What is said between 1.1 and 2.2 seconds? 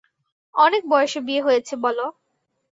বিয়ে হয়েছে বলো?